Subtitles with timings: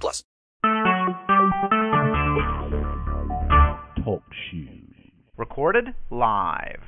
[0.00, 0.24] plus.
[4.04, 4.94] Talk shoes.
[5.36, 6.82] Recorded live.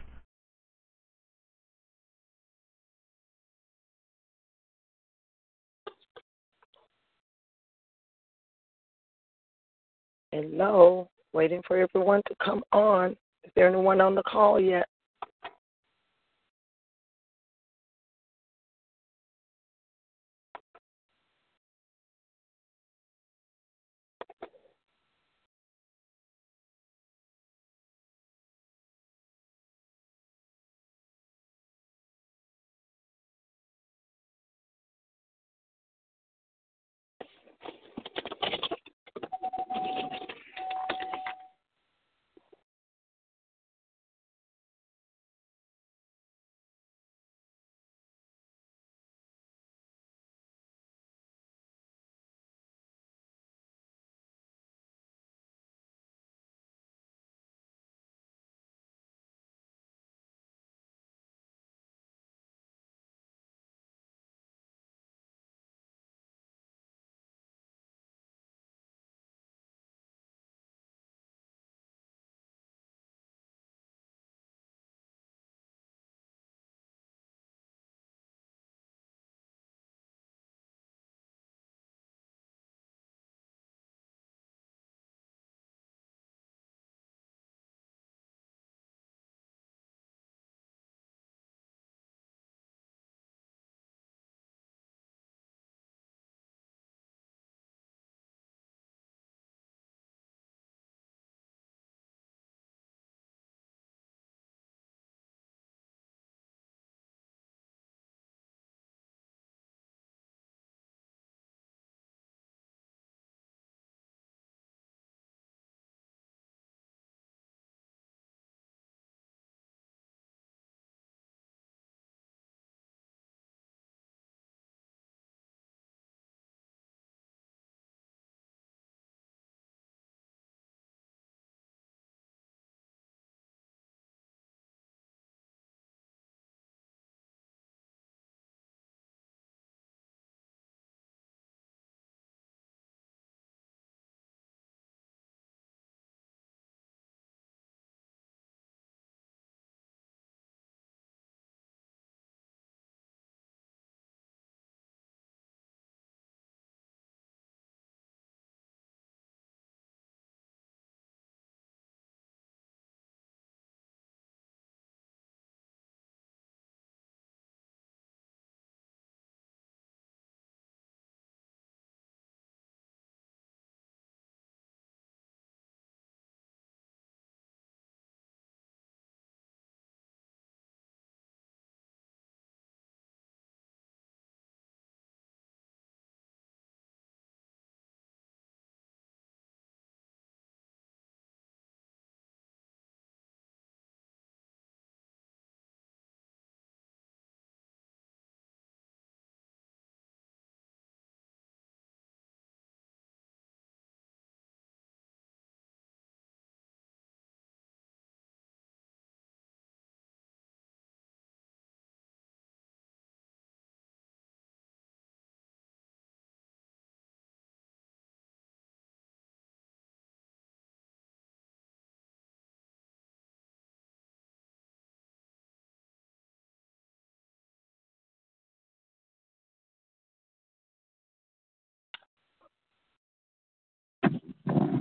[10.32, 13.12] Hello, waiting for everyone to come on.
[13.44, 14.86] Is there anyone on the call yet?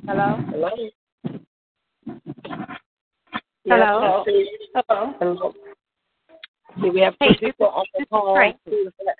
[0.05, 0.37] Hello?
[0.49, 0.69] Hello?
[3.65, 4.25] Hello?
[4.75, 5.13] Hello?
[5.19, 5.53] Hello.
[6.81, 8.53] See, we have two Hey, people on the call.
[8.65, 9.15] Who is that?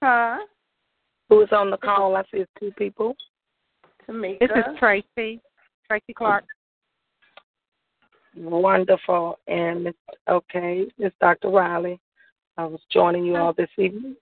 [0.00, 0.38] Huh?
[1.28, 2.14] Who is on the call?
[2.14, 3.16] I see it's two people.
[4.08, 4.38] Tamika.
[4.38, 5.40] This is Tracy.
[5.88, 6.44] Tracy Clark.
[8.36, 9.40] Wonderful.
[9.48, 9.94] And Miss
[10.30, 11.48] okay, it's Dr.
[11.48, 11.98] Riley.
[12.56, 14.14] I was joining you all this evening.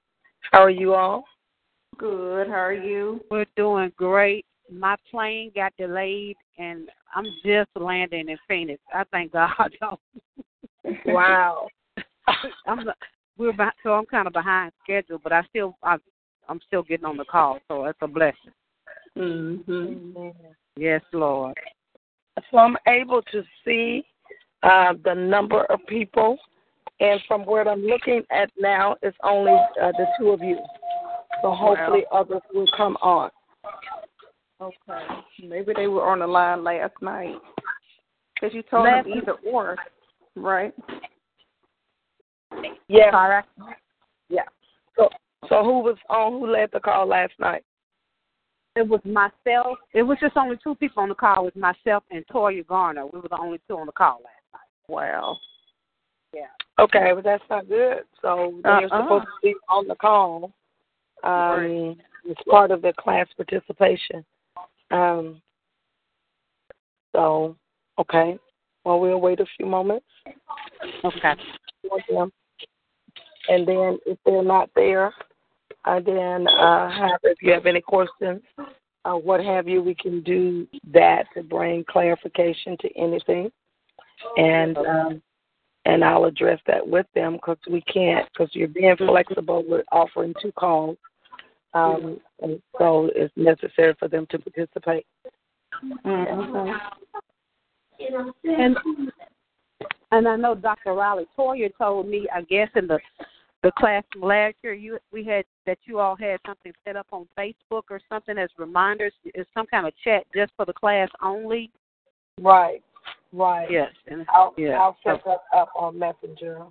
[0.52, 1.24] How are you all?
[1.98, 2.48] Good.
[2.48, 3.20] How are you?
[3.30, 4.45] We're doing great.
[4.70, 8.80] My plane got delayed, and I'm just landing in Phoenix.
[8.92, 9.50] I thank God.
[11.06, 11.68] wow.
[12.66, 12.84] I'm
[13.38, 15.96] we're behind, so I'm kind of behind schedule, but I still I,
[16.48, 18.52] I'm still getting on the call, so it's a blessing.
[19.16, 20.34] Mhm.
[20.76, 21.56] Yes, Lord.
[22.50, 24.04] So I'm able to see
[24.62, 26.38] uh, the number of people,
[27.00, 30.58] and from what I'm looking at now, it's only uh, the two of you.
[31.42, 33.30] So hopefully others will come on.
[34.60, 35.06] Okay.
[35.42, 37.34] Maybe they were on the line last night.
[38.34, 39.76] Because you told Last- them either or,
[40.34, 40.74] right?
[42.88, 43.10] Yes.
[43.10, 43.48] Correct.
[44.28, 44.42] Yeah.
[44.96, 45.08] So
[45.48, 46.32] so who was on?
[46.32, 47.64] Who led the call last night?
[48.76, 49.78] It was myself.
[49.94, 51.46] It was just only two people on the call.
[51.46, 53.06] It was myself and Toya Garner.
[53.06, 54.88] We were the only two on the call last night.
[54.88, 55.38] Wow.
[56.34, 56.48] Yeah.
[56.78, 58.02] Okay, but that's not good.
[58.20, 59.02] So they're Uh-uh.
[59.02, 60.52] supposed to be on the call.
[61.24, 64.24] Um, It's part of the class participation.
[64.90, 65.40] Um,
[67.14, 67.56] so,
[67.98, 68.38] okay.
[68.84, 70.06] Well, we'll wait a few moments
[71.04, 71.34] Okay.
[73.48, 75.12] And then if they're not there,
[75.84, 78.42] uh, then uh, have, if you have any questions,
[79.04, 83.50] uh, what have you, we can do that to bring clarification to anything.
[84.36, 85.22] And um,
[85.84, 90.34] and I'll address that with them because we can't because you're being flexible with offering
[90.42, 90.96] two calls,
[91.74, 95.06] um, and so it's necessary for them to participate.
[96.04, 96.72] Mm-hmm.
[98.44, 98.76] And
[100.12, 100.94] and I know Dr.
[100.94, 102.98] Riley Toya told me, I guess in the
[103.62, 107.26] the class last year, you we had that you all had something set up on
[107.38, 109.12] Facebook or something as reminders.
[109.24, 111.70] It's some kind of chat just for the class only.
[112.40, 112.82] Right,
[113.32, 113.68] right.
[113.70, 113.90] Yes.
[114.06, 114.78] And, I'll yeah.
[114.78, 116.62] I'll set that up on Messenger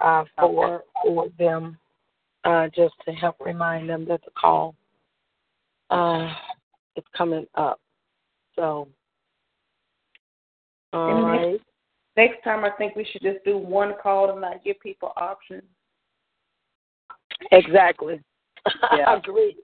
[0.00, 1.76] uh, for for them,
[2.44, 4.74] uh, just to help remind them that the call
[5.90, 6.32] uh,
[6.96, 7.80] is coming up.
[8.56, 8.88] So,
[10.92, 11.60] all And right.
[12.16, 15.62] Next time, I think we should just do one call and not give people options.
[17.52, 18.20] Exactly.
[18.94, 19.04] Yeah.
[19.06, 19.56] I agree.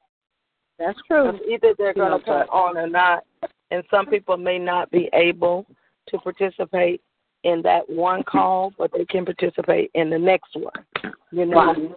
[0.79, 1.39] That's true.
[1.49, 3.25] either they're going Yeah, to come on or not,
[3.71, 5.67] and some people may not be able
[6.09, 7.03] to participate
[7.43, 11.13] in that one call, but they can participate in the next one.
[11.33, 11.97] You know, Right.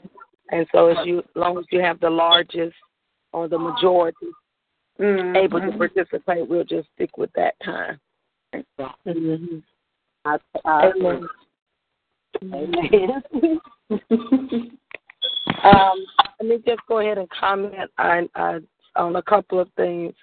[0.51, 2.75] And so as you, as long as you have the largest
[3.33, 4.27] or the majority
[4.99, 5.35] Mm-hmm.
[5.35, 7.99] able to participate, we'll just stick with that time.
[9.07, 9.57] Mm-hmm.
[10.25, 11.27] I, I, Amen.
[12.43, 13.59] Amen.
[15.63, 16.05] Um,
[16.39, 18.59] let me just go ahead and comment on, uh,
[18.95, 20.13] on a couple of things,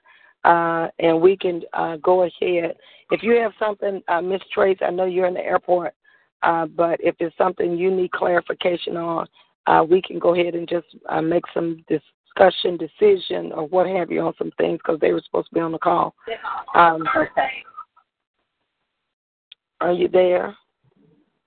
[0.45, 2.75] uh, and we can uh, go ahead.
[3.11, 5.95] If you have something, uh, Miss Trace, I know you're in the airport,
[6.43, 9.27] uh, but if it's something you need clarification on,
[9.67, 14.11] uh, we can go ahead and just uh, make some discussion, decision, or what have
[14.11, 16.15] you on some things because they were supposed to be on the call.
[16.75, 17.05] Um,
[19.81, 20.55] are you there?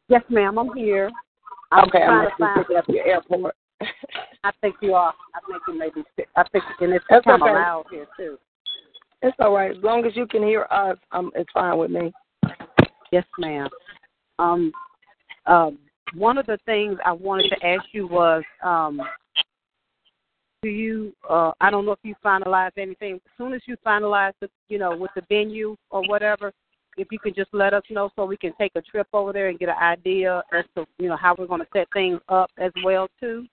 [0.09, 0.57] yes, ma'am.
[0.57, 1.09] I'm here.
[1.71, 3.55] I'm Okay, I'm going to pick up your airport.
[4.43, 5.13] I think you are.
[5.35, 6.03] I think you may be.
[6.35, 8.37] I think and it's That's kind of loud here too.
[9.21, 9.71] It's all right.
[9.71, 12.13] As long as you can hear us, um, it's fine with me.
[13.11, 13.67] Yes, ma'am.
[14.39, 14.71] Um,
[15.45, 15.77] um,
[16.13, 19.01] one of the things I wanted to ask you was, um,
[20.63, 21.13] do you?
[21.29, 23.15] Uh, I don't know if you finalized anything.
[23.15, 26.51] As soon as you finalize the, you know, with the venue or whatever,
[26.97, 29.49] if you could just let us know so we can take a trip over there
[29.49, 32.49] and get an idea as to, you know, how we're going to set things up
[32.57, 33.45] as well too.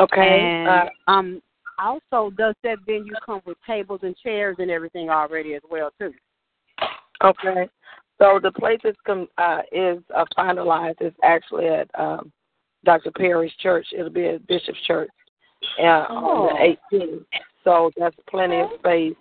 [0.00, 0.40] Okay.
[0.40, 1.42] And uh, um,
[1.78, 6.12] also, does that venue come with tables and chairs and everything already as well too?
[7.24, 7.68] okay.
[8.20, 11.00] So the place is com- uh, is uh, finalized.
[11.00, 12.30] Is actually at um,
[12.84, 13.10] Dr.
[13.12, 13.86] Perry's church.
[13.96, 15.10] It'll be at Bishop's Church
[15.80, 17.24] uh, on the 18th.
[17.64, 19.14] So that's plenty of space.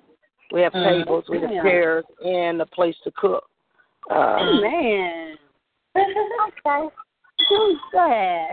[0.52, 3.44] We have tables, we have chairs, and a place to cook.
[4.10, 5.36] Uh, Man.
[5.96, 6.88] okay.
[7.50, 8.48] Who's that?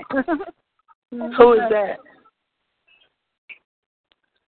[1.10, 1.96] who is that?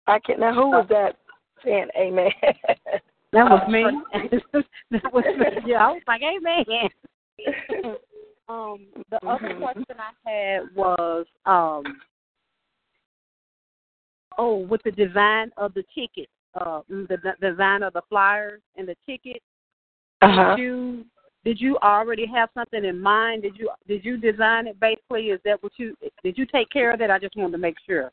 [0.06, 0.40] I can't.
[0.40, 1.16] Now, who was that
[1.64, 2.30] saying amen?
[3.34, 3.84] That was me.
[4.92, 5.46] that was me.
[5.66, 6.88] Yeah, I was like, Amen.
[8.48, 9.58] um, the other Mhm.
[9.60, 12.00] question I had was, um,
[14.38, 18.86] oh, with the design of the ticket, uh, the, the design of the flyers and
[18.88, 19.42] the ticket.
[20.22, 20.54] uh-huh.
[20.56, 21.04] Did you
[21.44, 23.42] did you already have something in mind?
[23.42, 25.30] Did you did you design it basically?
[25.30, 27.10] Is that what you did you take care of that?
[27.10, 28.12] I just wanted to make sure.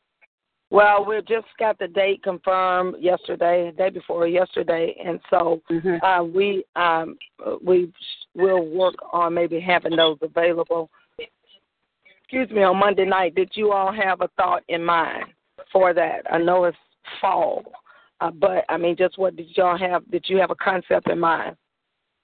[0.72, 6.02] Well, we just got the date confirmed yesterday, the day before yesterday, and so Mm-hmm.
[6.02, 7.18] uh, we um,
[7.62, 7.92] we
[8.34, 10.88] will work on maybe having those available.
[12.22, 13.34] Excuse me, on Monday night.
[13.34, 15.26] Did you all have a thought in mind
[15.70, 16.22] for that?
[16.30, 16.76] I know it's
[17.20, 17.64] fall,
[18.22, 20.10] uh, but I mean, just what did y'all have?
[20.10, 21.54] Did you have a concept in mind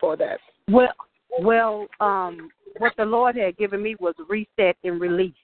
[0.00, 0.38] for that?
[0.68, 0.94] Well,
[1.40, 5.34] well, um, what the Lord had given me was reset and release.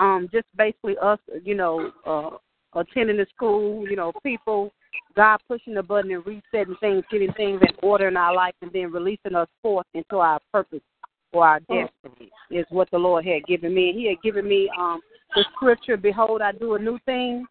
[0.00, 2.30] Um, just basically us, you know, uh,
[2.78, 4.72] attending the school, you know, people,
[5.16, 8.72] God pushing the button and resetting things, getting things in order in our life, and
[8.72, 10.80] then releasing us forth into our purpose
[11.32, 13.90] or our destiny is what the Lord had given me.
[13.90, 15.00] And He had given me um
[15.34, 17.46] the scripture, Behold, I do a new thing.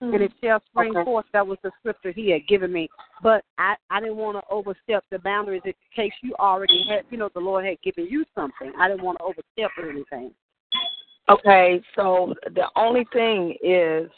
[0.00, 1.04] And it shall spring Okay.
[1.04, 1.26] forth.
[1.32, 2.88] That was the scripture he had given me.
[3.22, 7.18] But I, I didn't want to overstep the boundaries in case you already had, you
[7.18, 8.72] know, the Lord had given you something.
[8.80, 10.34] I didn't want to overstep or anything.
[11.28, 14.10] Okay, so the only thing is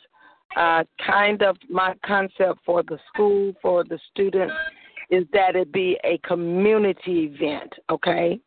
[0.56, 4.54] uh, kind of my concept for the school, for the students,
[5.11, 8.40] is that it be a community event, okay?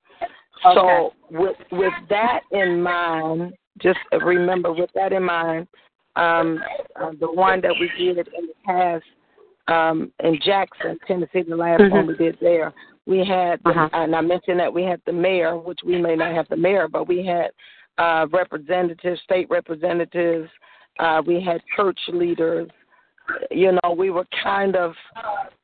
[0.63, 5.67] So with with that in mind, just remember with that in mind,
[6.15, 6.59] um,
[6.99, 9.03] uh, the one that we did in the past
[9.67, 11.91] um, in Jackson, Tennessee, the last Mhm.
[11.91, 12.73] one we did there,
[13.05, 13.89] we had, the, Uh-huh.
[13.93, 16.87] and I mentioned that we had the mayor, which we may not have the mayor,
[16.87, 17.51] but we had
[17.97, 20.49] uh, representatives, state representatives,
[20.99, 22.69] uh, we had church leaders.
[23.51, 24.93] You know, we were kind of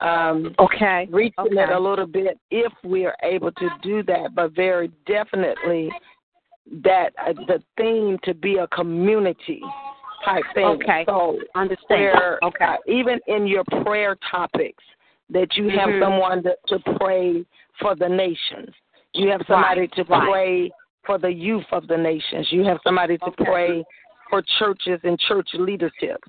[0.02, 1.08] um, Okay.
[1.12, 5.90] reaching it a little bit if we are able to do that, but very definitely
[6.84, 9.62] that uh, the theme to be a community
[10.26, 10.66] type thing.
[10.66, 11.04] Okay.
[11.06, 12.02] So Understand.
[12.02, 12.66] where Okay.
[12.66, 14.84] uh, even in your prayer topics
[15.30, 16.02] that you have Mhm.
[16.02, 17.46] someone to, to pray
[17.80, 18.74] for the nations.
[19.14, 20.72] You have somebody Right, to right.
[21.04, 22.48] Pray for the youth of the nations.
[22.52, 23.46] You have somebody to Okay.
[23.46, 23.86] pray
[24.30, 26.22] for churches and church leadership.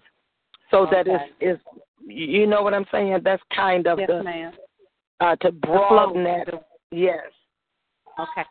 [0.70, 1.30] So that Okay.
[1.40, 1.60] is is
[2.06, 3.22] you know what I'm saying?
[3.22, 4.52] That's kind of Yes, the ma'am.
[5.20, 6.64] uh, to broaden that.
[6.90, 7.32] Yes.
[8.18, 8.44] Okay.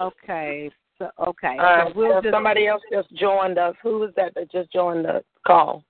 [0.00, 0.70] Okay.
[0.96, 1.56] So, okay.
[1.58, 3.74] Uh, so we'll just, somebody else just joined us.
[3.82, 5.84] Who is that that just joined the call?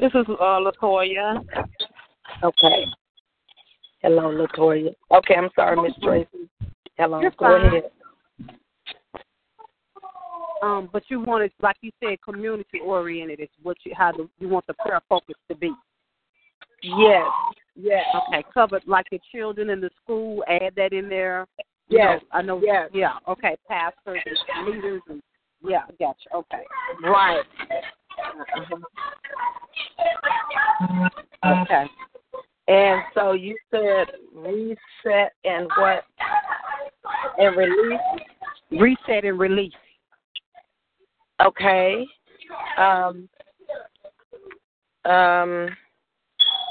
[0.00, 1.44] this is uh, Latoya.
[2.42, 2.86] Okay.
[4.00, 4.94] Hello, Latoya.
[5.10, 6.48] Okay, I'm sorry, Miss Tracy.
[6.98, 7.20] Hello.
[7.20, 7.66] You're Go fine.
[7.66, 7.90] ahead.
[10.60, 13.38] Um, but you want it, like you said, community oriented.
[13.38, 15.72] Is what you how the, you want the prayer focus to be.
[16.82, 17.30] Yes.
[17.76, 18.04] Yes.
[18.14, 20.42] Okay, covered like the children in the school.
[20.48, 21.46] Add that in there.
[21.88, 22.20] You Yes.
[22.20, 22.60] know, I know.
[22.60, 22.90] Yes.
[22.92, 23.12] Yeah.
[23.28, 23.56] Okay.
[23.68, 24.20] Pastors
[24.56, 25.22] and leaders and
[25.62, 25.82] yeah.
[26.00, 26.34] Gotcha.
[26.34, 26.64] Okay.
[27.04, 27.44] Right.
[31.44, 31.86] Okay.
[32.68, 36.04] And so you said reset and what?
[37.38, 38.00] And release.
[38.70, 39.72] Reset and release.
[41.44, 42.06] Okay.
[42.76, 43.28] Um.
[45.04, 45.68] Um.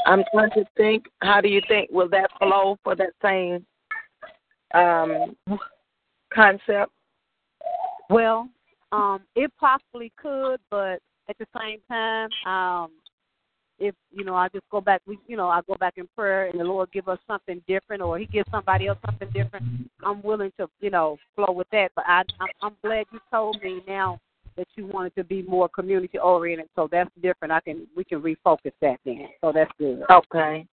[0.06, 1.06] I'm trying to think.
[1.22, 3.66] How do you think will that flow for that same
[4.74, 5.36] um
[6.34, 6.92] concept?
[8.10, 8.50] Well,
[8.92, 11.00] um, it possibly could, but
[11.30, 12.92] at the same time, um,
[13.80, 15.02] if you know, I just go back.
[15.06, 18.02] We, you know, I go back in prayer, and the Lord give us something different,
[18.02, 19.66] or He gives somebody else something different.
[20.04, 21.92] I'm willing to, you know, flow with that.
[21.96, 24.20] But I, I'm, I'm glad you told me now
[24.56, 26.70] that you wanted to be more community oriented.
[26.76, 27.52] So that's different.
[27.52, 29.28] I can, we can refocus that then.
[29.42, 30.02] So that's good.
[30.10, 30.66] Okay.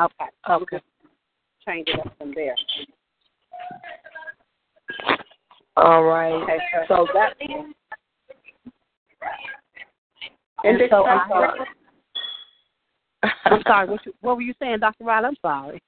[0.00, 0.24] Okay.
[0.50, 0.80] Okay.
[1.66, 2.56] Change it up from there.
[5.76, 6.32] All right.
[6.32, 6.58] Okay.
[6.88, 7.34] So that.
[10.64, 11.60] And so I'm sorry.
[13.44, 13.88] I'm sorry.
[13.88, 15.04] What, you, what were you saying, Dr.
[15.04, 15.28] Riley?
[15.28, 15.82] I'm sorry.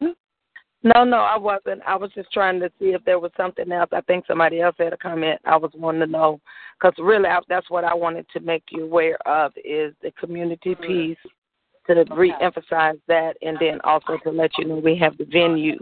[0.85, 1.81] No, no, I wasn't.
[1.87, 3.89] I was just trying to see if there was something else.
[3.93, 5.41] I think somebody else had a comment.
[5.47, 6.41] I was wanting to know
[6.79, 10.75] because really, I, that's what I wanted to make you aware of is the community
[10.75, 11.17] piece
[11.87, 15.79] to re-emphasize that, and then also to let you know we have the venue,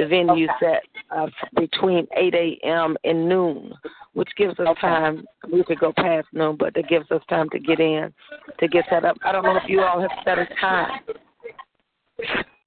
[0.00, 1.26] the venue set uh,
[1.56, 2.96] between 8 a.m.
[3.04, 3.74] and noon,
[4.14, 5.26] which gives us time.
[5.52, 8.12] We could go past noon, but it gives us time to get in,
[8.58, 9.18] to get set up.
[9.22, 11.00] I don't know if you all have set a time.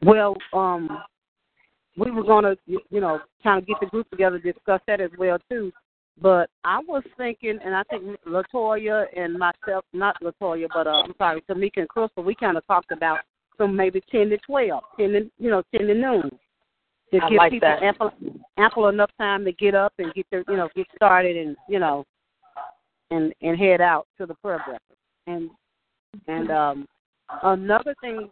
[0.04, 1.02] Well, um,
[1.98, 5.02] we were gonna, you you know, kind of get the group together to discuss that
[5.02, 5.72] as well too.
[6.22, 11.14] But I was thinking, and I think Latoya and myself, not Latoya, but uh, I'm
[11.18, 13.20] sorry, Tamika and Crystal, we kind of talked about
[13.58, 16.30] from maybe ten to twelve, ten to you know, ten to noon,
[17.14, 17.84] to I give like people that.
[17.84, 18.12] ample
[18.58, 21.80] ample enough time to get up and get their, you know, get started and you
[21.80, 22.06] know,
[23.12, 25.00] and and head out to the prayer breakfast.
[25.28, 25.50] And
[26.28, 26.88] and um,
[27.44, 28.30] another thing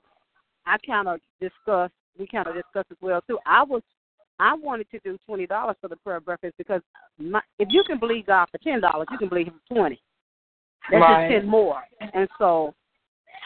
[0.66, 3.40] I kind of discussed, we kind of discussed as well too.
[3.46, 3.82] I was,
[4.40, 6.82] I wanted to do twenty dollars for the prayer breakfast because
[7.18, 10.02] my, if you can believe God for ten dollars, you can believe Him for twenty.
[10.90, 11.30] That's Right.
[11.30, 11.82] just ten more,
[12.14, 12.74] and so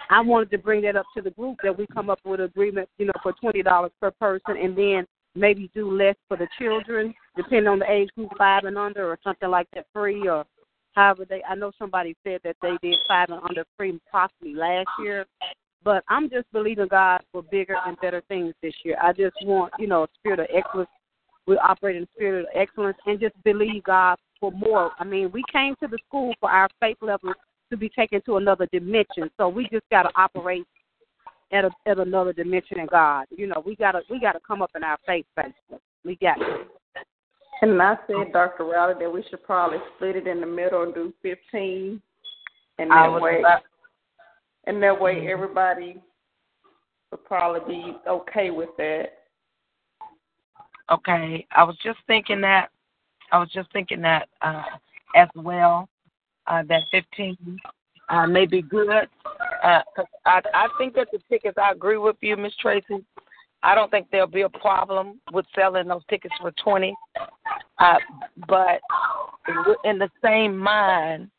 [0.10, 2.46] I wanted to bring that up to the group that we come up with an
[2.46, 6.48] agreement, you know, for twenty dollars per person, and then maybe do less for the
[6.58, 10.46] children, depending on the age group, five and under, or something like that, free or
[10.96, 14.88] However, they I know somebody said that they did five and under free possibly last
[15.00, 15.26] year,
[15.84, 18.98] but I'm just believing God for bigger and better things this year.
[19.02, 20.90] I just want you know a spirit of excellence.
[21.48, 24.92] We operate in a spirit of excellence and just believe God for more.
[24.98, 27.34] I mean, we came to the school for our faith level
[27.70, 30.66] to be taken to another dimension, so we just got to operate
[31.52, 33.26] at a, at another dimension in God.
[33.30, 35.80] You know, we gotta we gotta come up in our faith basically.
[36.04, 36.66] We got to.
[37.62, 38.66] And I said, Dr.
[38.66, 42.02] Rowley, that we should probably split it in the middle and do 15.
[42.78, 43.62] And I that was way, about-
[44.66, 45.30] and that way Mhm.
[45.30, 46.02] everybody
[47.12, 49.20] would probably be okay with that.
[50.92, 52.72] Okay, I was just thinking that.
[53.32, 54.64] I was just thinking that uh,
[55.16, 55.90] as well.
[56.48, 57.60] Uh, that 15
[58.10, 59.08] uh, may be good.
[59.64, 59.82] Uh
[60.26, 61.58] I I think that the tickets.
[61.62, 63.04] I agree with you, Miss Tracy.
[63.64, 66.96] I don't think there'll be a problem with selling those tickets for 20.
[67.80, 67.96] Uh,
[68.48, 68.80] but
[69.84, 71.30] in the same mind,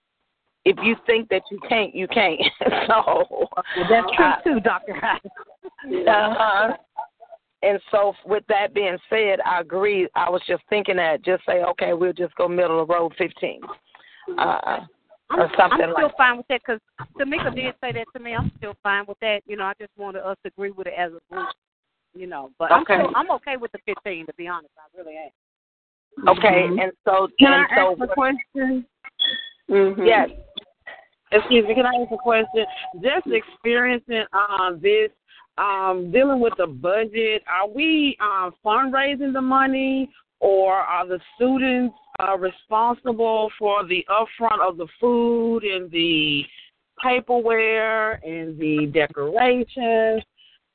[0.64, 2.40] if you think that you can't, you can't.
[2.88, 3.48] so Well,
[3.88, 4.96] that's true uh, too, Doctor.
[5.04, 6.76] uh-huh.
[7.62, 10.08] And so, with that being said, I agree.
[10.14, 13.12] I was just thinking that just say, okay, we'll just go middle of the road
[13.16, 13.60] 15,
[14.36, 14.80] uh,
[15.30, 16.16] I'm, or something I'm still like.
[16.16, 16.80] fine with that because
[17.18, 18.34] Tamika did say that to me.
[18.34, 19.42] I'm still fine with that.
[19.46, 21.48] You know, I just wanted us to agree with it as a group.
[22.14, 22.94] You know, but I'm Okay.
[22.94, 24.26] still, I'm okay with the 15.
[24.26, 26.28] To be honest, I really am.
[26.28, 26.82] Okay, Mhm.
[26.82, 28.86] and so, Can and I so, ask a question?
[29.68, 30.06] Mm-hmm.
[30.06, 30.30] yes,
[31.32, 32.64] Excuse me, can I ask a question?
[33.02, 35.10] Just experiencing um this
[35.58, 40.08] um dealing with the budget, are we um fundraising the money
[40.40, 46.42] or are the students uh responsible for the upfront of the food and the
[47.04, 50.22] paperware and the decorations?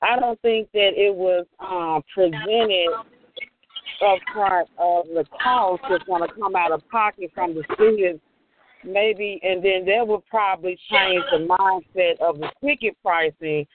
[0.03, 2.89] I don't think that it was um presented
[4.01, 8.21] upfront of the cost that's going to come out of pocket from the students
[8.83, 13.65] maybe and then that would probably change the mindset of the ticket pricing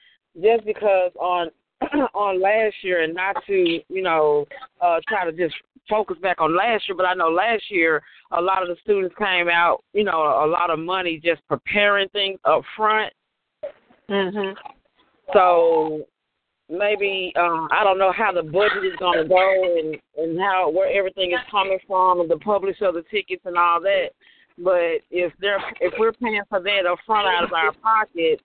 [0.41, 1.49] just because on
[2.13, 4.45] on last year and not to you know
[4.81, 5.55] uh try to just
[5.89, 9.15] focus back on last year but i know last year a lot of the students
[9.17, 13.13] came out you know a lot of money just preparing things up front
[14.09, 14.55] mhm,
[15.33, 16.05] so
[16.69, 20.69] maybe uh, I don't know how the budget is going to go and and how
[20.69, 24.09] where everything is coming from and the publish of the tickets and all that.
[24.57, 28.41] But if they're if we're paying for that up front out of our pocket,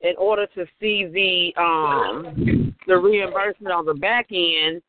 [0.00, 4.82] in order to see the um the reimbursement on the back end,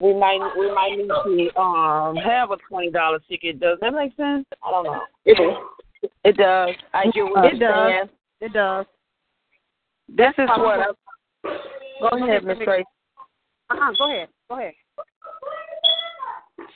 [0.00, 3.60] we might we might need to um have a twenty dollar ticket.
[3.60, 4.46] Does that make sense?
[4.62, 5.00] I don't know.
[5.24, 5.38] it
[6.24, 6.70] it does.
[6.92, 7.90] I get what It does.
[7.90, 8.08] saying.
[8.40, 8.86] It does.
[10.08, 10.80] This is what.
[10.80, 11.56] I,
[12.00, 12.84] go ahead, Miss Tracy.
[13.70, 13.92] Uh-huh.
[13.98, 14.28] Go ahead.
[14.48, 14.74] Go ahead.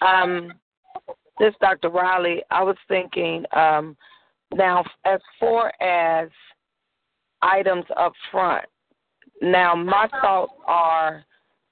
[0.02, 0.52] Um,
[1.38, 1.90] this Dr.
[1.90, 3.96] Riley, I was thinking um,
[4.54, 6.28] now as far as
[7.42, 8.64] items up front.
[9.42, 11.24] Now my thoughts are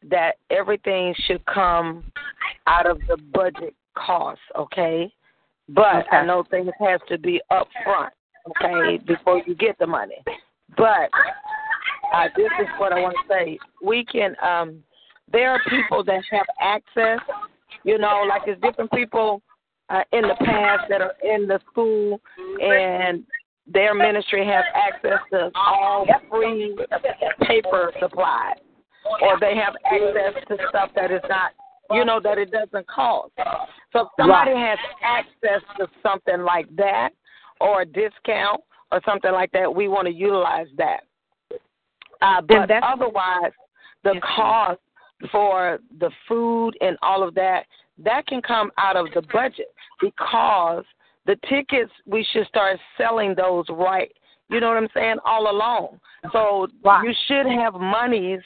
[0.02, 2.04] that everything should come
[2.66, 5.12] out of the budget cost, okay?
[5.68, 8.12] But I know things has to be up front,
[8.50, 10.22] okay, before you get the money.
[10.76, 11.10] But
[12.14, 13.58] uh, this is what I want to say.
[13.82, 14.82] We can um
[15.30, 17.20] there are people that have access,
[17.84, 19.42] you know, like there's different people
[19.90, 22.20] uh, in the past that are in the school
[22.60, 23.24] and
[23.66, 26.76] their ministry has access to all free
[27.42, 28.56] paper supplies.
[29.22, 31.52] Or they have access to stuff that is not
[31.90, 33.32] you know, that it doesn't cost.
[33.92, 37.10] So if somebody has access to something like that
[37.60, 38.60] or a discount
[38.92, 41.00] or something like that, we want to utilize that.
[42.20, 43.52] Uh, but otherwise,
[44.04, 44.80] the Yes, cost
[45.32, 47.64] for the food and all of that,
[47.98, 50.84] that can come out of the budget because
[51.26, 54.12] the tickets, we should start selling those right,
[54.48, 56.00] you know what I'm saying, all along.
[56.32, 57.04] So Right.
[57.04, 58.40] you should have monies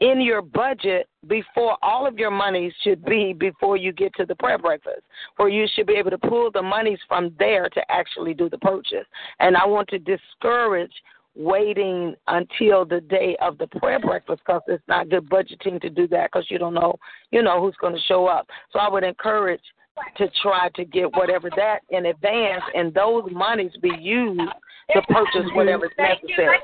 [0.00, 4.34] in your budget before all of your monies should be before you get to the
[4.36, 5.02] prayer breakfast,
[5.36, 8.58] where you should be able to pull the monies from there to actually do the
[8.58, 9.06] purchase.
[9.40, 10.92] And I want to discourage
[11.34, 16.08] waiting until the day of the prayer breakfast because it's not good budgeting to do
[16.08, 16.96] that because you don't know,
[17.30, 18.48] you know, who's going to show up.
[18.72, 19.62] So I would encourage
[20.16, 24.40] to try to get whatever that in advance and those monies be used
[24.92, 26.58] to purchase whatever's necessary.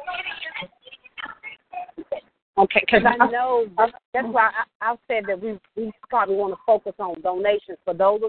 [2.56, 3.92] Okay, because I know that's
[4.28, 8.20] why I, I said that we we probably want to focus on donations for those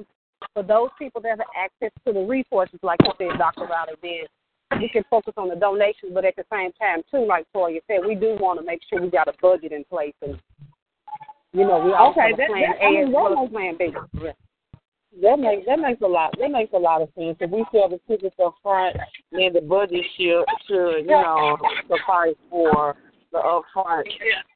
[0.53, 3.65] for those people that have access to the resources, like you said, Dr.
[3.67, 4.27] Riley did.
[4.81, 7.99] We can focus on the donations, but at the same time, too, like Toya said,
[8.05, 10.39] we do want to make sure we got a budget in place, and
[11.53, 13.49] you know, we also Okay, have that- plan that- I A mean, as well as
[13.51, 13.93] plan B.
[15.21, 17.37] That makes that makes a lot that makes a lot of sense.
[17.39, 18.97] If we sell the tickets up front,
[19.31, 21.57] then the budget should should you know
[21.87, 22.97] suffice for
[23.35, 24.03] the upfront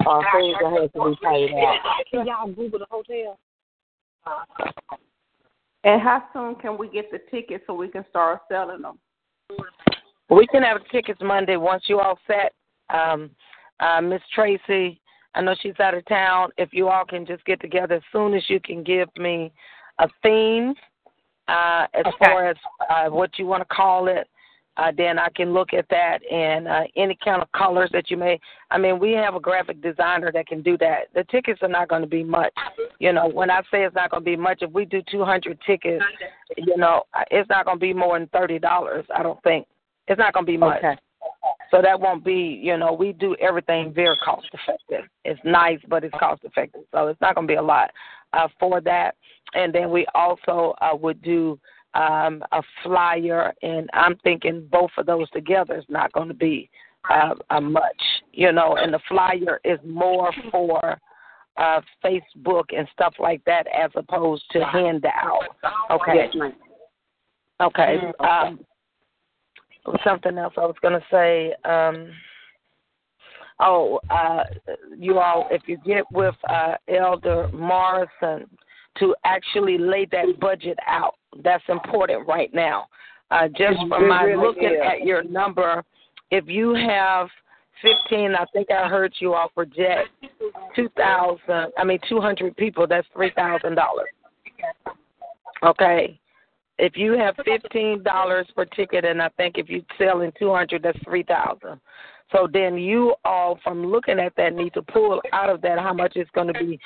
[0.07, 1.79] uh, things that have to be paid out.
[2.09, 3.37] Can y'all Google the hotel?
[5.83, 8.99] And how soon can we get the tickets so we can start selling them?
[10.29, 12.53] We can have tickets Monday once you all set.
[12.93, 13.31] Um,
[13.79, 14.99] uh, Miss Tracy,
[15.35, 16.49] I know she's out of town.
[16.57, 19.51] If you all can just get together as soon as you can give me
[19.99, 20.73] a theme,
[21.47, 22.17] uh, as Okay.
[22.19, 22.57] far as
[22.89, 24.27] uh, what you want to call it,
[24.79, 28.15] uh, then I can look at that and uh, any kind of colors that you
[28.15, 28.39] may.
[28.71, 31.07] I mean, we have a graphic designer that can do that.
[31.13, 32.53] The tickets are not going to be much.
[32.99, 35.59] You know, when I say it's not going to be much, if we do 200
[35.65, 36.03] tickets,
[36.55, 39.05] you know, it's not going to be more than thirty dollars.
[39.13, 39.67] I don't think
[40.07, 40.77] it's not going to be much.
[40.77, 40.95] Okay.
[41.71, 45.09] So that won't be, you know, we do everything very cost effective.
[45.25, 46.81] It's nice, but it's cost effective.
[46.91, 47.91] So it's not going to be a lot
[48.33, 49.15] uh, for that.
[49.53, 51.59] And then we also uh, would do
[51.93, 56.69] um, a flyer, and I'm thinking both of those together is not going to be
[57.09, 58.77] uh, uh, much, you know.
[58.77, 60.99] And the flyer is more for
[61.57, 65.55] uh, Facebook and stuff like that, as opposed to handout.
[65.91, 66.29] Okay.
[66.33, 66.51] Yes.
[67.61, 67.97] Okay.
[68.21, 68.59] Mm, Um,
[70.03, 71.53] something else I was going to say.
[71.69, 72.11] Um,
[73.59, 74.43] oh, uh,
[74.97, 78.45] you all, if you get with uh, Elder Morrison
[78.99, 82.87] to actually lay that budget out, that's important right now.
[83.31, 84.81] Uh, just from my really looking is.
[84.83, 85.83] at your number,
[86.31, 87.27] if you have
[87.81, 90.09] 15, I think I heard you all project
[90.75, 91.39] 2,000,
[91.77, 93.77] I mean 200 people, that's $3,000.
[95.63, 96.19] Okay.
[96.77, 100.53] If you have fifteen dollars per ticket, and I think if you sell in two
[100.53, 101.81] hundred, that's three thousand.
[102.31, 105.93] So then you all, from looking at that, need to pull out of that how
[105.93, 106.79] much it's going to be.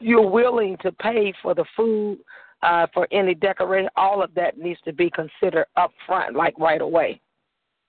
[0.00, 2.18] You're willing to pay for the food,
[2.62, 3.88] uh, for any decoration.
[3.96, 7.20] All of that needs to be considered up front, like right away.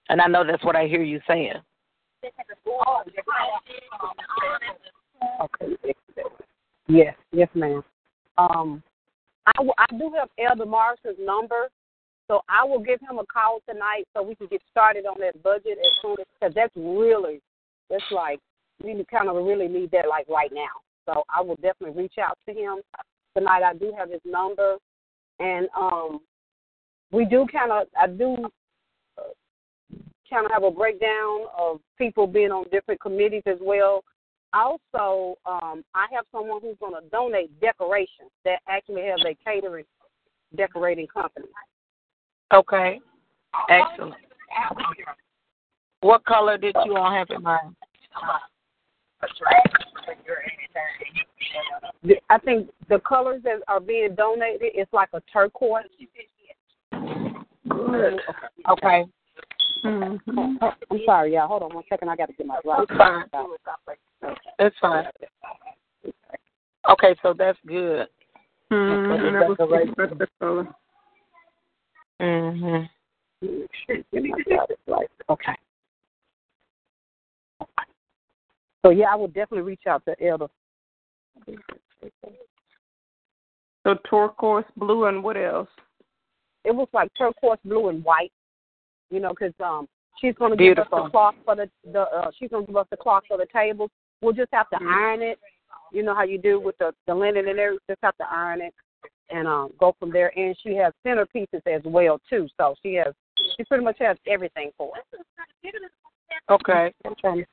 [0.09, 1.53] And I know that's what I hear you saying.
[5.41, 5.93] Okay.
[6.87, 7.83] Yes, yes, ma'am.
[8.37, 8.83] Um,
[9.47, 11.69] I, w- I do have Elder Morrison's number,
[12.27, 15.41] so I will give him a call tonight so we can get started on that
[15.41, 17.41] budget as soon as because that's really
[17.89, 18.39] that's like
[18.83, 20.81] we kind of really need that like right now.
[21.05, 22.81] So I will definitely reach out to him
[23.37, 23.63] tonight.
[23.63, 24.77] I do have his number,
[25.39, 26.19] and um,
[27.11, 28.35] we do kind of I do
[30.29, 34.03] kind of have a breakdown of people being on different committees as well.
[34.53, 39.85] Also, um, I have someone who's going to donate decorations that actually has a catering
[40.55, 41.47] decorating company.
[42.53, 42.99] Okay.
[43.69, 44.15] Excellent.
[46.01, 47.75] What color did you all have in mind?
[52.03, 55.85] The- I think the colors that are being donated is like a turquoise.
[57.69, 58.19] Good.
[58.69, 59.05] Okay.
[59.83, 60.17] Oh,
[60.91, 61.47] I'm sorry, y'all.
[61.47, 62.09] Hold on one second.
[62.09, 63.29] I got to get my That's glasses.
[63.31, 64.35] fine.
[64.57, 65.05] That's fine.
[66.89, 68.07] Okay, so that's good.
[68.71, 69.33] Mm-hmm.
[69.39, 70.67] That was color.
[72.21, 72.89] Mhm.
[75.29, 75.55] Okay.
[78.83, 80.47] So yeah, I will definitely reach out to Elder.
[83.85, 85.69] So turquoise blue and what else?
[86.63, 88.31] It was like turquoise blue and white.
[89.11, 89.87] You know, because um,
[90.19, 92.01] she's going to give us the cloth for the the.
[92.01, 93.89] Uh, she's going to give us the cloth for the table.
[94.21, 95.39] We'll just have to iron it.
[95.91, 97.79] You know how you do with the the linen and everything.
[97.87, 98.73] Just have to iron it
[99.29, 100.37] and um go from there.
[100.37, 102.47] And she has centerpieces as well too.
[102.57, 103.13] So she has
[103.55, 105.03] she pretty much has everything for us.
[106.49, 106.93] Okay.
[107.05, 107.45] I'm trying to-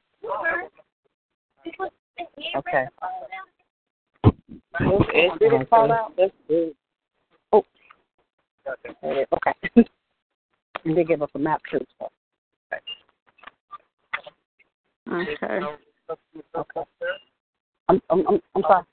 [2.57, 2.87] Okay.
[4.25, 6.15] Did it fall out?
[6.17, 6.75] That's good.
[7.53, 7.65] Oh.
[8.67, 9.85] Okay.
[10.85, 11.81] and they give us a map too.
[11.99, 12.09] So.
[15.13, 15.61] Okay.
[16.57, 16.81] Okay.
[17.89, 18.85] I'm, I'm, I'm, I'm sorry.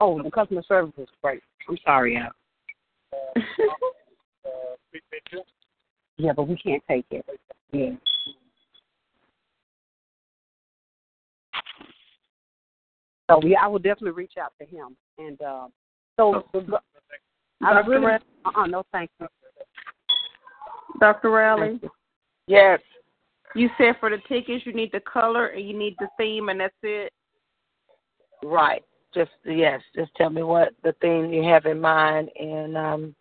[0.00, 1.42] Oh, the customer service is great.
[1.68, 2.32] I'm sorry, Al.
[6.18, 7.24] yeah, but we can't take it.
[7.72, 7.90] Yeah.
[13.30, 14.96] So yeah, I will definitely reach out to him.
[15.18, 15.68] And uh,
[16.16, 16.80] so the,
[17.62, 17.90] I Dr.
[17.90, 18.12] really,
[18.44, 19.26] uh-uh, no, thank you.
[21.00, 21.30] Dr.
[21.30, 21.80] Rowley,
[22.46, 22.80] Yes.
[23.54, 26.60] you said for the tickets you need the color and you need the theme and
[26.60, 27.12] that's it.
[28.42, 28.82] Right.
[29.14, 29.80] Just yes.
[29.94, 33.14] Just tell me what the theme you have in mind, and um,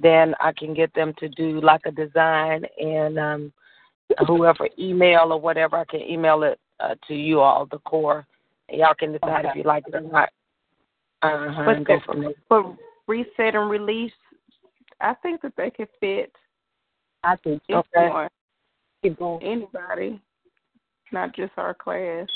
[0.00, 3.52] then I can get them to do like a design, and um,
[4.26, 8.26] whoever email or whatever, I can email it uh, to you all, the core.
[8.68, 10.28] And y'all can decide if you like it or not.
[11.22, 11.62] Uh huh.
[11.66, 12.32] But And go from there.
[12.48, 12.64] But
[13.06, 14.12] reset and release,
[15.00, 16.32] I think that they could fit
[17.24, 17.82] I think so.
[17.96, 18.28] anyone,
[19.02, 19.42] Keep going.
[19.42, 20.20] anybody,
[21.12, 22.28] not just our class.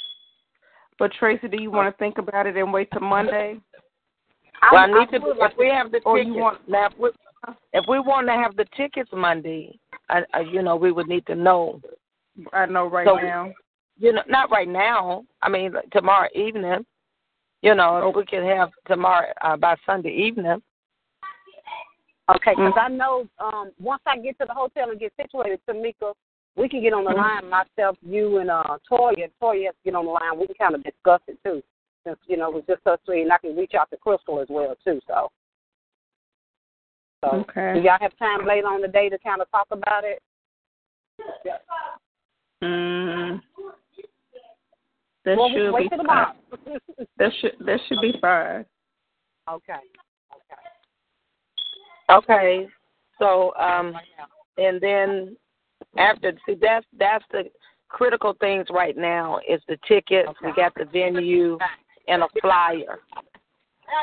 [0.99, 3.59] But Tracy, do you want to think about it and wait till Monday?
[4.71, 5.16] Well, I need to.
[5.40, 7.11] If we have the tickets, you want- now if we,
[7.73, 11.27] if we want to have the tickets Monday, I, I, you know, we would need
[11.27, 11.81] to know.
[12.53, 13.53] I know right So- now.
[13.98, 15.24] You know, not right now.
[15.42, 16.85] I mean, like, tomorrow evening.
[17.62, 20.61] You know, if we could have tomorrow uh, by Sunday evening.
[22.35, 26.12] Okay, because I know um, once I get to the hotel and get situated, Tamika,
[26.57, 27.48] we can get on the line.
[27.48, 29.28] Myself, you, and uh, Toya.
[29.40, 30.38] Toya has to get on the line.
[30.38, 31.62] We can kind of discuss it too,
[32.05, 34.48] since you know it's just us three, and I can reach out to Crystal as
[34.48, 35.00] well too.
[35.07, 35.28] So,
[37.24, 37.74] so Okay.
[37.74, 40.22] do y'all have time later on the day to kind of talk about it?
[42.62, 43.40] Mm.
[45.24, 46.35] That Well, should wait be fine.
[47.18, 48.64] That should that should be fine.
[49.48, 49.80] okay.
[50.35, 50.62] Okay.
[52.11, 52.68] Okay.
[53.18, 53.94] So, um,
[54.58, 55.37] and then
[55.96, 57.44] after, see, that's that's the
[57.88, 60.30] critical things right now is the tickets.
[60.42, 61.58] We got the venue
[62.08, 62.98] and a flyer.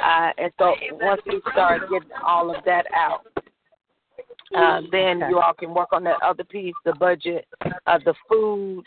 [0.05, 3.25] Uh, and so once we start getting all of that out,
[4.55, 7.47] uh, then you all can work on that other piece, the budget,
[7.87, 8.83] uh, the food,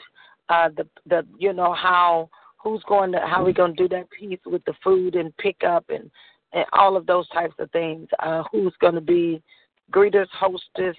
[0.48, 4.10] uh, the the you know how who's going to how we going to do that
[4.10, 6.10] piece with the food and pick up and
[6.52, 8.08] and all of those types of things.
[8.18, 9.42] Uh, who's going to be
[9.90, 10.96] greeters, hostess,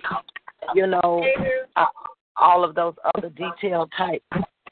[0.75, 1.25] you know,
[1.75, 1.85] uh,
[2.37, 4.23] all of those other detailed type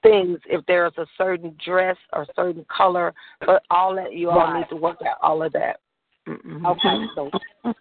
[0.04, 0.40] things.
[0.46, 3.14] If there's a certain dress or certain color,
[3.46, 5.80] but all that you all need to work out all of that.
[6.28, 6.66] Mm-mm.
[6.66, 7.32] Okay, so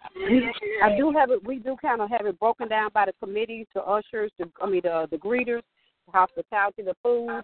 [0.83, 1.45] I do have it.
[1.45, 4.67] We do kind of have it broken down by the committees, the ushers, the I
[4.67, 5.63] mean the the greeters, the
[6.11, 7.41] hospitality, the food.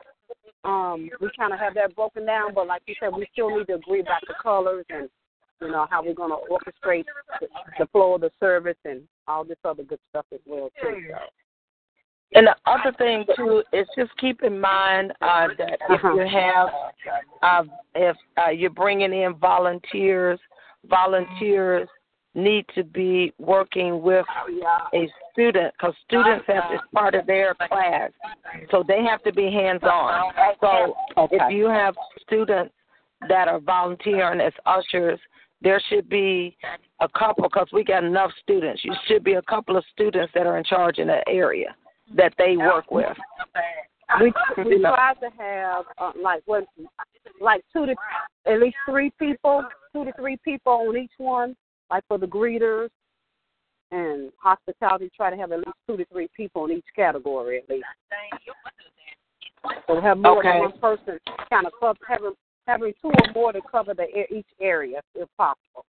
[0.64, 3.68] Um, we kind of have that broken down, but like you said, we still need
[3.68, 5.10] to agree about the colors and
[5.62, 7.06] you know how we're going to orchestrate
[7.40, 7.48] the,
[7.80, 11.02] the flow of the service and all this other good stuff as well too.
[12.34, 16.14] And the other thing too is just keep in mind uh, that if Uh-huh.
[16.14, 16.68] you have,
[17.42, 17.64] uh,
[17.96, 20.40] if uh, you're bringing in volunteers,
[20.86, 21.88] volunteers
[22.36, 24.26] need to be working with
[24.94, 28.12] a student because students have it's part of their class,
[28.72, 30.34] so they have to be hands on.
[30.60, 30.96] So
[31.32, 31.96] if you have
[32.26, 32.74] students
[33.30, 35.20] that are volunteering as ushers,
[35.62, 36.58] there should be
[37.02, 38.84] a couple because we got enough students.
[38.84, 41.76] You should be a couple of students that are in charge in that area
[42.16, 43.16] that they work with.
[44.20, 46.66] We we try to have uh, like what
[47.40, 47.96] like two to
[48.46, 51.56] at least three people, two to three people on each one,
[51.92, 52.90] like for the greeters
[53.92, 55.10] and hospitality.
[55.16, 57.86] Try to have at least two to three people in each category at least.
[59.88, 60.52] So have more Okay.
[60.52, 61.20] than one person
[61.50, 62.34] kind of cover having
[62.68, 65.86] having two or more to cover the each area if possible.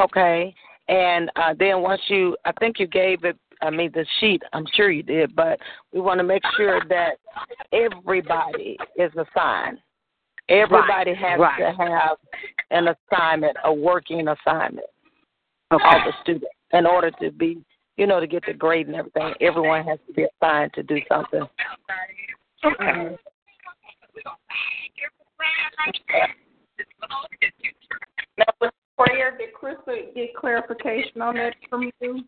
[0.00, 0.54] Okay.
[0.88, 4.66] And uh, then once you, I think you gave it, I mean, the sheet, I'm
[4.74, 5.60] sure you did, but
[5.92, 7.18] we want to make sure that
[7.72, 9.78] everybody is assigned.
[10.48, 11.58] Everybody has right.
[11.58, 12.16] to have
[12.72, 14.86] an assignment, a working assignment,
[15.72, 15.84] Okay.
[15.84, 17.58] all the students, in order to be,
[17.96, 19.34] you know, to get the grade and everything.
[19.40, 21.42] Everyone has to be assigned to do something.
[22.64, 23.16] Okay.
[28.38, 32.24] Now with prayer, did Krista get clarification on that from you?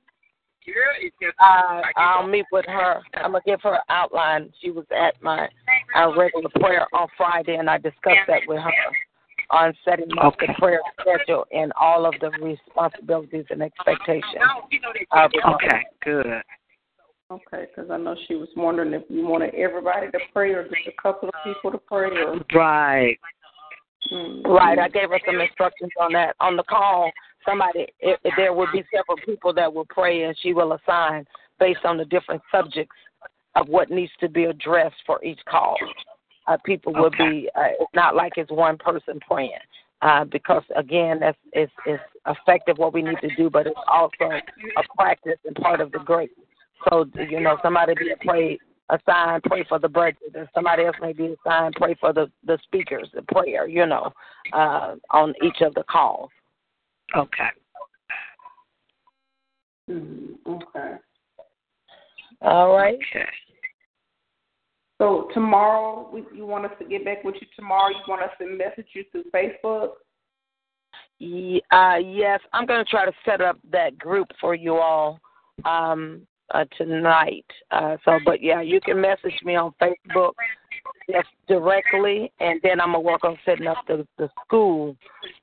[1.41, 3.03] I, I'll meet with her.
[3.17, 4.51] I'm gonna give her an outline.
[4.61, 5.49] She was at my
[5.95, 8.73] uh, regular prayer on Friday, and I discussed that with her
[9.55, 14.25] on setting up the prayer schedule and all of the responsibilities and expectations.
[15.13, 15.87] Of, Okay.
[16.03, 16.43] Good.
[17.31, 20.87] Okay, because I know she was wondering if you wanted everybody to pray or just
[20.87, 22.11] a couple of people to pray.
[22.11, 23.19] Or, Right.
[24.13, 26.37] mm, Right, I gave her some instructions on that.
[26.41, 27.11] On the call,
[27.45, 31.27] somebody, if, if there will be several people that will pray, and she will assign
[31.59, 32.97] based on the different subjects
[33.55, 35.77] of what needs to be addressed for each call.
[36.47, 37.49] Uh, people will be.
[37.55, 39.53] Uh, it's not like it's one person praying,
[40.03, 44.25] uh, because again, that's it's, it's effective what we need to do, but it's also
[44.25, 46.31] a practice and part of the grace.
[46.89, 48.59] So you know, somebody be pray
[48.91, 52.59] assigned pray for the budget, and somebody else may be assigned pray for the the
[52.65, 53.67] speakers, the prayer.
[53.67, 54.13] You know,
[54.53, 56.31] uh, on each of the calls.
[57.17, 57.49] Okay.
[59.91, 60.97] mm, okay.
[62.43, 62.99] All right.
[63.11, 63.29] Okay.
[64.99, 67.91] So tomorrow, we, you want us to get back with you tomorrow?
[67.91, 69.91] You want us to message you through Facebook?
[71.19, 75.21] Ye- Uh, yes, I'm going to try to set up that group for you all
[75.65, 77.47] um, uh, tonight.
[77.71, 80.33] Uh, so, but yeah, you can message me on Facebook
[81.09, 84.97] yes, directly, and then I'm gonna work on setting up the the school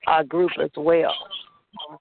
[0.07, 1.13] uh, group as well.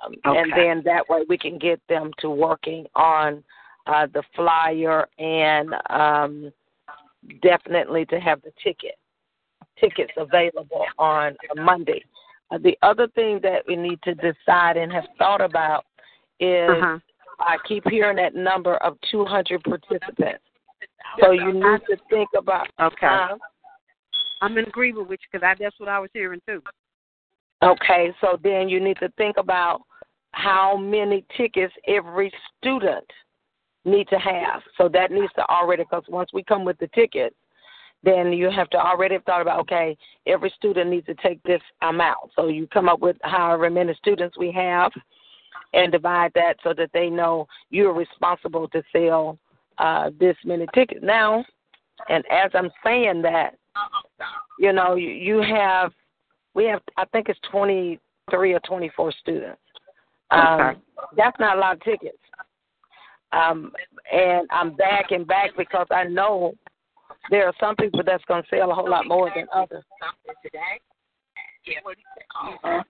[0.04, 0.38] Um, Okay.
[0.38, 3.42] And then that way we can get them to working on
[3.86, 6.52] uh, the flyer and um,
[7.42, 8.96] definitely to have the ticket
[9.78, 12.02] tickets available on a Monday.
[12.50, 15.85] Uh, the other thing that we need to decide and have thought about
[16.38, 16.98] is Uh-huh.
[17.38, 20.44] I keep hearing that number of 200 participants.
[21.20, 22.68] So you need to think about.
[22.78, 23.06] Okay.
[23.06, 23.37] Uh,
[24.42, 26.62] I'm in agreement with you because that's what I was hearing too.
[27.62, 29.83] Okay, so then you need to think about
[30.33, 33.04] how many tickets every student
[33.85, 34.62] need to have.
[34.77, 37.37] So that needs to already, because once we come with the tickets,
[38.03, 41.61] then you have to already have thought about, okay, every student needs to take this
[41.83, 42.31] amount.
[42.35, 44.93] So you come up with however many students we have
[45.75, 49.38] and divide that so that they know you're responsible to sell
[49.79, 51.01] uh, this many tickets.
[51.03, 51.45] Now,
[52.09, 53.57] and as I'm saying that,
[54.59, 55.93] you know, you, you have
[56.55, 59.61] we have I think it's 23 or 24 students.
[60.31, 60.81] Um, Okay.
[61.16, 62.19] That's not a lot of tickets.
[63.33, 63.73] Um,
[64.12, 66.55] and I'm back and back because I know
[67.31, 69.85] there are some people that's going to sell a whole lot more than others.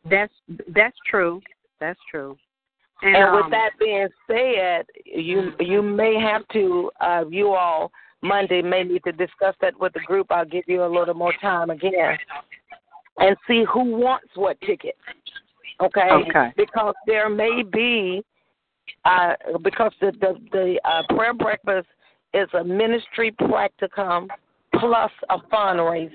[0.08, 0.32] That's
[0.74, 1.40] that's true.
[1.80, 2.36] That's true.
[3.02, 7.90] And, And with um, that being said, you you may have to uh, you all
[8.22, 10.28] Monday may need to discuss that with the group.
[10.30, 12.16] I'll give you a little more time again
[13.18, 14.96] and see who wants what ticket.
[15.80, 16.08] Okay.
[16.10, 16.52] Okay.
[16.56, 18.22] Because there may be
[19.04, 21.88] uh, because the the, the uh, prayer breakfast
[22.34, 24.28] is a ministry practicum
[24.78, 26.10] plus a fundraiser.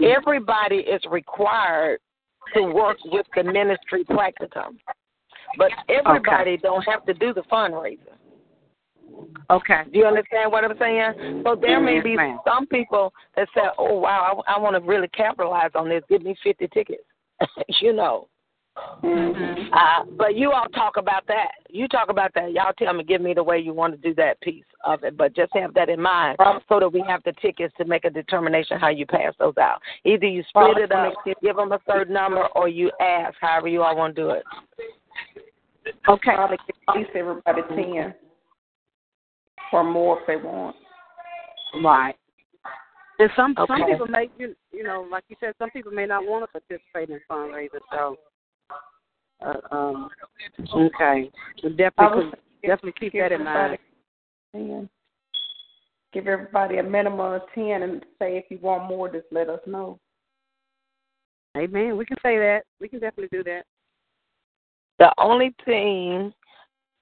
[0.00, 2.00] Everybody is required
[2.54, 4.76] to work with the ministry practicum,
[5.58, 8.16] but everybody don't have to do the fundraiser.
[9.50, 9.82] okay.
[9.92, 11.42] Do you understand what I'm saying?
[11.44, 15.08] So there may be some people that say, "Oh wow, I, I want to really
[15.08, 16.02] capitalize on this.
[16.08, 17.04] Give me 50 tickets."
[17.80, 18.28] you know.
[18.76, 19.72] Mm-hmm.
[19.72, 21.52] Uh, but you all talk about that.
[21.68, 22.52] You talk about that.
[22.52, 25.16] Y'all tell me, give me the way you want to do that piece of it.
[25.16, 28.10] But just have that in mind so that we have the tickets to make a
[28.10, 29.80] determination how you pass those out.
[30.04, 33.82] Either you split it up, give them a certain number, or you ask, however you
[33.82, 34.44] all want to do it.
[36.08, 36.34] Okay.
[36.34, 38.14] Probably give at least everybody ten
[39.72, 40.76] or more if they want.
[41.82, 42.14] Right.
[43.18, 46.24] And some some people may you you know like you said some people may not
[46.24, 48.16] want to participate in fundraisers so.
[49.44, 50.10] Uh, um.
[50.74, 51.30] Okay.
[51.62, 53.78] We'll definitely definitely keep that in mind.
[54.54, 54.88] everybody 10.
[56.12, 59.60] Give everybody a minimum of ten, and say if you want more, just let us
[59.66, 59.98] know.
[61.56, 61.96] Amen.
[61.96, 62.62] We can say that.
[62.80, 63.64] We can definitely do that.
[64.98, 66.32] The only thing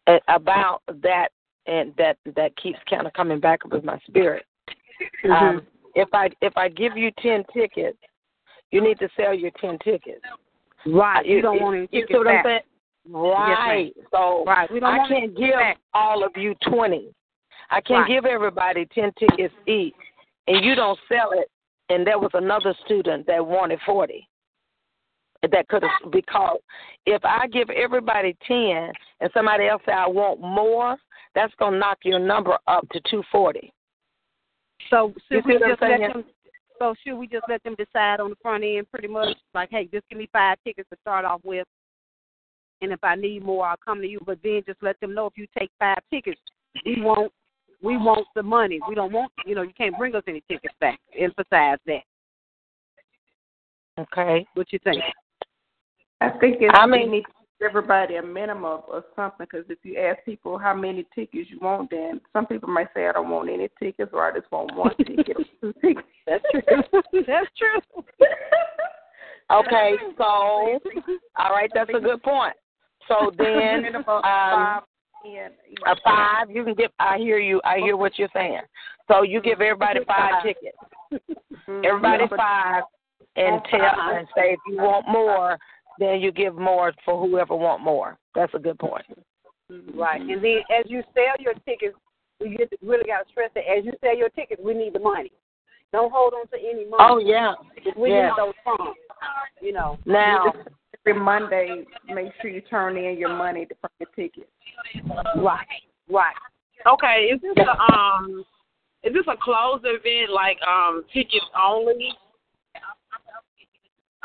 [0.06, 1.28] uh, about that
[1.66, 4.44] and that that keeps kind of coming back up with my spirit.
[5.28, 5.62] Um,
[5.94, 7.98] if I if I give you ten tickets,
[8.70, 10.22] you need to sell your ten tickets.
[10.86, 11.24] Right.
[11.26, 12.44] You, don't want to You tickets see what I'm back.
[12.44, 12.60] saying?
[13.08, 13.92] Right.
[14.12, 14.70] so Right.
[14.70, 15.78] We don't I can't give back.
[15.94, 17.12] all of you twenty.
[17.70, 18.08] I can't Right.
[18.08, 19.94] give everybody ten tickets each,
[20.46, 21.50] and you don't sell it.
[21.88, 24.28] And there was another student that wanted forty.
[25.42, 26.58] That could have because
[27.06, 30.96] if I give everybody ten and somebody else say I want more,
[31.34, 33.72] that's gonna knock your number up to two forty.
[34.90, 36.08] So You see we what I'm just let saying?
[36.08, 36.24] them?
[36.80, 39.36] So should we just let them decide on the front end, pretty much?
[39.54, 41.66] Like, hey, just give me five tickets to start off with,
[42.80, 44.18] and if I need more, I'll come to you.
[44.24, 46.40] But then just let them know if you take five tickets,
[46.86, 47.30] we want
[47.82, 48.80] we want the money.
[48.88, 50.98] We don't want you know you can't bring us any tickets back.
[51.18, 52.02] Emphasize that.
[53.98, 54.46] Okay.
[54.54, 55.02] What you think?
[56.22, 59.46] I think it's, I we mean- need to give everybody a minimum of something.
[59.50, 63.06] Because if you ask people how many tickets you want, then some people might say
[63.08, 66.06] I don't want any tickets, or I just want one ticket or two tickets.
[66.26, 67.02] That's true.
[67.26, 68.04] That's true.
[69.52, 72.54] Okay, so all right, that's a good point.
[73.08, 74.80] So then um
[75.24, 78.60] a five, you can get I hear you, I hear what you're saying.
[79.08, 80.78] So you give everybody five tickets.
[81.68, 81.84] Mhm.
[81.84, 82.84] Everybody five
[83.36, 85.58] and tell and say if you want more,
[86.00, 88.18] then you give more for whoever want more.
[88.34, 89.04] That's a good point.
[89.94, 90.20] Right.
[90.20, 91.96] And then as you sell your tickets,
[92.40, 94.98] we get really got to stress that as you sell your tickets, we need the
[94.98, 95.30] money.
[95.92, 96.96] Don't hold on to any money.
[97.00, 97.54] Oh yeah.
[97.96, 98.28] we yeah.
[98.28, 98.98] need those funds.
[99.60, 99.98] You know.
[100.06, 100.52] Now
[101.06, 104.48] every Monday, make sure you turn in your money to from the ticket.
[105.36, 105.66] Right.
[106.08, 106.34] Right.
[106.86, 108.44] Okay, is this a um
[109.02, 112.10] is this a closed event like um tickets only?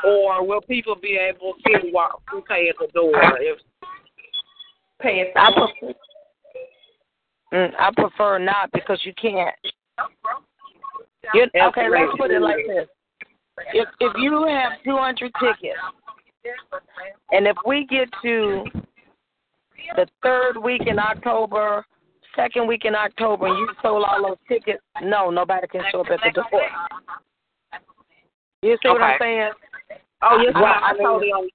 [0.04, 3.58] Or will people be able to walk to pay at the door if
[5.00, 5.32] Pay it.
[5.36, 5.94] I prefer
[7.52, 9.54] mm, I prefer not because you can't
[11.34, 12.86] you, okay, let's put it like this.
[13.72, 15.78] If if you have two hundred tickets
[17.32, 18.64] And if we get to
[19.96, 21.84] the third week in October,
[22.34, 26.06] second week in October, and you sold all those tickets, no, nobody can show up
[26.10, 26.60] at the door.
[28.62, 29.50] You see what I'm saying?
[30.22, 30.80] Oh yes, Well, ma'am.
[30.82, 31.52] I I totally understand.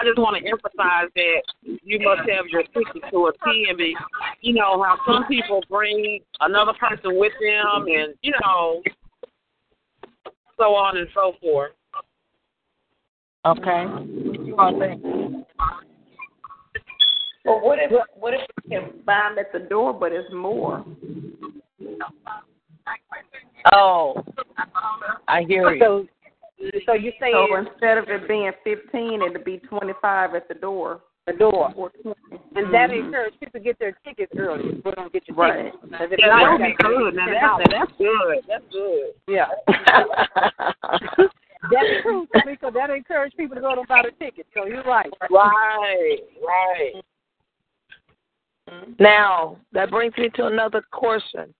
[0.00, 3.78] I just want to emphasize that you must have your ticket to attend.
[3.78, 8.82] But you know how some people bring another person with them, and you know,
[10.58, 11.72] so on and so forth.
[13.46, 13.84] Okay.
[13.84, 15.44] You want to?
[17.44, 20.84] Well, what if what if we can buy them at the door, but it's more?
[23.72, 24.24] Oh,
[25.28, 25.80] I hear you.
[25.80, 26.06] So,
[26.86, 30.54] so you say So instead of it being fifteen, it'd be twenty five at the
[30.54, 31.00] door.
[31.26, 32.14] the door, Or 20.
[32.54, 33.06] and that mm-hmm.
[33.06, 34.74] encourages people to get their tickets early.
[34.82, 35.72] Put on get your Right.
[35.72, 35.92] tickets.
[35.98, 37.32] 'Cause if Yeah, not, that you would be good.
[37.32, 38.44] Now that's that's good.
[38.46, 39.14] That's good.
[39.26, 39.48] Yeah.
[41.72, 42.72] That's true, Tamika.
[42.74, 44.48] That encourages people to go and buy the tickets.
[44.52, 45.10] So you're right.
[45.30, 46.92] Right, right.
[48.70, 48.92] Mm-hmm.
[48.98, 51.54] now, that brings me to another question.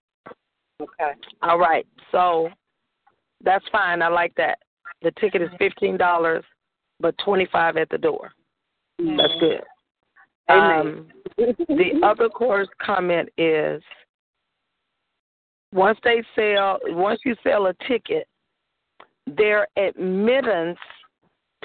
[0.81, 1.11] Okay.
[1.41, 1.87] All right.
[2.11, 2.49] So
[3.43, 4.01] that's fine.
[4.03, 4.59] I like that.
[5.01, 6.43] The ticket is fifteen dollars,
[6.99, 8.31] but twenty five at the door.
[8.97, 9.61] That's good.
[10.47, 13.81] Um, the other course comment is
[15.73, 18.27] once they sell once you sell a ticket,
[19.27, 20.79] their admittance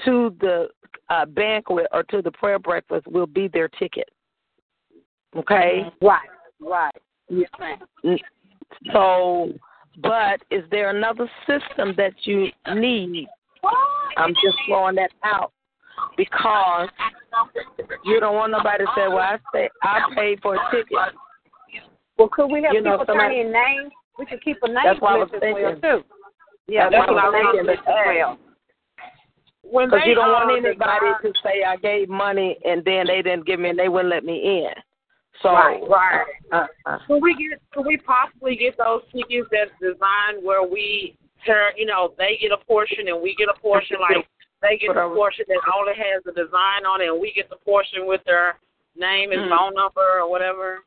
[0.05, 0.69] to the
[1.11, 4.09] uh, banquet or to the prayer breakfast will be their ticket.
[5.37, 5.85] Okay?
[6.01, 6.29] Right.
[6.61, 6.95] Right.
[7.31, 8.19] Ma'am.
[8.93, 9.53] So,
[10.03, 13.29] but is there another system that you need?
[14.17, 15.53] I'm just throwing that out
[16.17, 16.89] because
[18.05, 20.97] you don't want nobody to say, "Well, I say I paid for a ticket."
[22.19, 23.93] Well, could we have You know, people somebody- turn in names?
[24.19, 26.05] We could keep a name That's what I was list as well too.
[26.67, 27.67] Yeah, That's that's what I was thinking.
[27.67, 28.39] thinking as well.
[29.63, 33.61] Because you don't want anybody to say I gave money and then they didn't give
[33.61, 34.75] me and they wouldn't let me in.
[35.43, 36.27] So, Right, right.
[36.53, 37.61] Uh, uh, Could we get?
[37.73, 41.17] Could we possibly get those tickets that's designed where we
[41.47, 41.73] turn?
[41.77, 43.97] You know, they get a portion and we get a portion.
[44.01, 44.27] Like
[44.61, 47.57] they get the portion that only has the design on it, and we get the
[47.57, 48.59] portion with their
[48.97, 49.57] name and Mm.
[49.57, 50.81] phone number or whatever.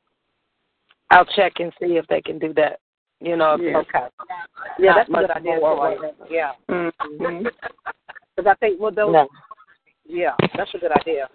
[1.09, 2.79] I'll check and see if they can do that.
[3.21, 3.79] You know, if Yeah.
[3.79, 4.07] it's Okay.
[4.77, 5.55] Yeah, that's a much good idea.
[5.55, 5.71] more as well.
[5.71, 6.13] or whatever.
[6.29, 7.43] Yeah, Mhm.
[8.35, 9.11] because I think well, those.
[9.13, 9.27] No.
[10.05, 11.27] Yeah, that's a good idea.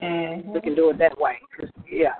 [0.00, 1.40] We can do it that way.
[1.90, 2.14] Yeah.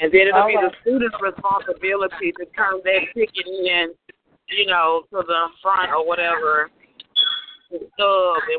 [0.00, 3.94] And then it'll be All the student's responsibility to turn that ticket in,
[4.48, 6.70] you know, to the front or whatever,
[7.70, 7.80] and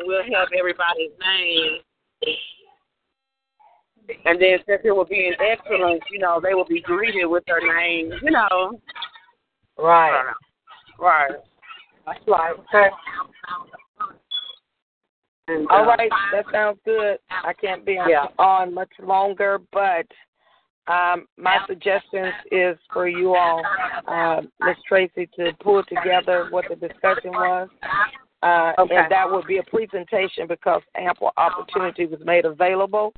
[0.05, 1.79] we'll have everybody's name.
[4.25, 7.45] And then since it will be in excellence, you know, they will be greeted with
[7.45, 8.79] their name, you know.
[9.77, 10.33] Right.
[10.99, 11.31] Right.
[12.05, 12.53] That's right.
[12.53, 12.89] Okay.
[15.47, 17.17] And, uh, right, that sounds good.
[17.29, 18.27] I can't be on, Yeah.
[18.37, 20.05] on much longer, but
[20.89, 23.63] um, my suggestions is for you all,
[24.07, 27.69] uh, Miss Tracy, to pull together what the discussion was.
[28.41, 28.95] Uh, Okay.
[28.95, 33.13] And that would be a presentation because ample opportunity was made available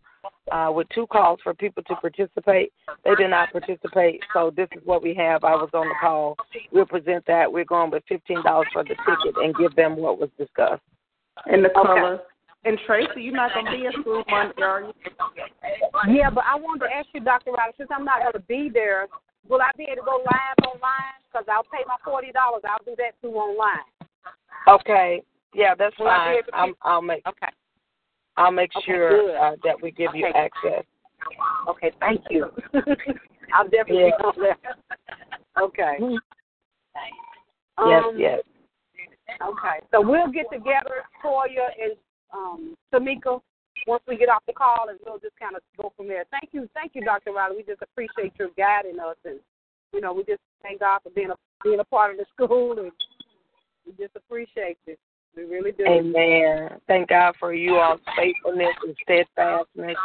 [0.52, 2.74] uh, with two calls for people to participate.
[3.06, 5.44] They did not participate, so this is what we have.
[5.44, 6.36] I was on the call.
[6.72, 7.52] We'll present that.
[7.52, 8.44] We're going with $15
[8.74, 10.82] for the ticket and give them what was discussed.
[11.46, 12.24] And the Okay.
[12.64, 14.94] And Tracy, you're not gonna be in school Monday, are you?
[16.08, 17.52] Yeah, but I wanted to ask you, Dr.
[17.52, 19.08] Riley, since I'm not to be there,
[19.48, 21.18] will I be able to go live online?
[21.32, 22.62] Because I'll pay my forty dollars.
[22.68, 23.86] I'll do that too online.
[24.68, 25.24] Okay.
[25.54, 26.38] Yeah, that's Will fine.
[26.54, 27.48] I'm, I'll make Okay.
[28.38, 30.84] I'll make Okay, sure uh, that we give you access.
[31.68, 31.92] Okay.
[32.00, 32.52] Thank you.
[33.54, 34.22] I'll definitely Yeah.
[34.22, 34.58] come there.
[35.60, 35.98] Okay.
[37.88, 38.42] Yes, Um, yes.
[39.42, 39.80] Okay.
[39.92, 41.98] So we'll get together, Toya and
[42.34, 43.42] um, Tamika,
[43.88, 46.26] once we get off the call, and we'll just kind of go from there.
[46.32, 47.32] Thank you, thank you, Dr.
[47.32, 47.58] Riley.
[47.58, 49.40] We just appreciate your guiding us, and
[49.94, 52.78] you know, we just thank God for being a being a part of the school,
[52.80, 52.92] and
[53.86, 55.00] we just appreciate it.
[55.36, 55.86] We really do.
[55.86, 56.80] Amen.
[56.88, 59.96] Thank God for you all's faithfulness and steadfastness.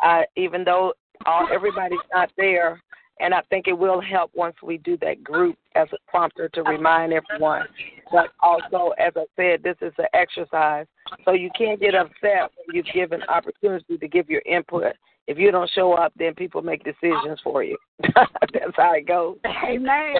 [0.00, 0.92] Uh, even though
[1.26, 2.80] all, everybody's not there,
[3.20, 6.62] and I think it will help once we do that group as a prompter to
[6.62, 7.66] remind everyone.
[8.10, 10.86] But also, as I said, this is an exercise,
[11.24, 14.94] so you can't get upset when you've given opportunity to give your input.
[15.26, 17.76] If you don't show up, then people make decisions for you.
[18.14, 19.36] That's how it goes.
[19.44, 20.16] Amen.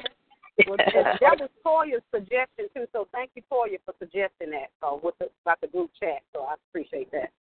[0.66, 2.86] Well, that was Toya's suggestion too.
[2.92, 4.70] So thank you, Toya, for suggesting that.
[4.80, 6.22] So with the, about the group chat.
[6.34, 7.30] So I appreciate that.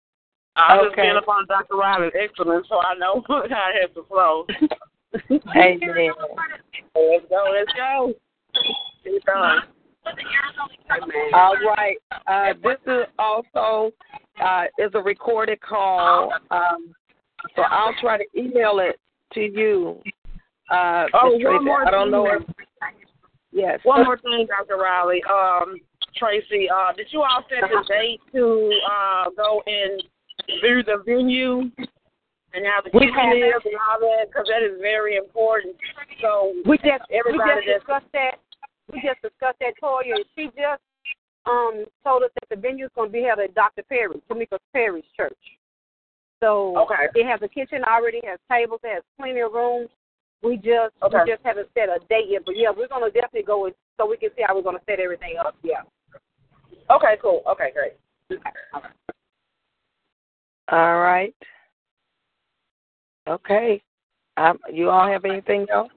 [0.56, 1.02] I'm just Okay.
[1.02, 1.76] being upon Dr.
[1.76, 4.46] Riley's excellence, so I know how it has to flow.
[5.14, 6.10] Amen.
[6.94, 8.14] Let's go, let's go.
[9.04, 9.60] Keep going.
[11.34, 11.96] All right.
[12.26, 13.92] Uh, this is also
[14.42, 16.94] uh, is a recorded call, um,
[17.56, 18.98] so I'll try to email it
[19.34, 20.00] to you.
[20.70, 21.42] Uh, Oh, Ms.
[21.42, 21.44] Tracy.
[21.44, 22.26] one more I don't know.
[22.26, 22.42] If,
[23.52, 23.80] yes.
[23.84, 24.76] One more thing, Dr.
[24.80, 25.22] Riley.
[25.30, 25.76] Um,
[26.16, 30.02] Tracy, uh, did you all set the date to uh, go and
[30.62, 31.70] view the venue
[32.54, 33.38] and how the We haven't.
[33.38, 34.28] is and all that?
[34.28, 35.76] Because that is very important.
[36.20, 38.36] So We just everybody we just discussed that.
[38.92, 40.82] We just discussed that, Toya, and she just
[41.46, 43.82] um told us that the venue is going to be held at Dr.
[43.88, 45.36] Perry, Tamika Perry's church.
[46.40, 47.08] So Okay.
[47.14, 49.90] it has a kitchen already, has tables, it has plenty of rooms.
[50.42, 51.18] We just Okay.
[51.24, 53.74] we just haven't set a date yet, but yeah, we're going to definitely go with,
[53.98, 55.56] so we can see how we're going to set everything up.
[55.62, 55.82] Yeah.
[56.90, 57.42] okay, cool.
[57.50, 57.94] Okay, great.
[60.70, 61.34] All right.
[63.28, 63.82] Okay.
[64.36, 65.90] Um, you all have anything else?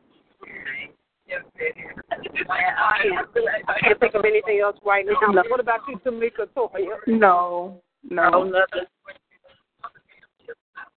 [2.49, 5.13] I can't, think of anything else right now.
[5.49, 6.97] What about you, Tamika Toya?
[7.07, 8.43] No, No, no.
[8.43, 8.87] nothing.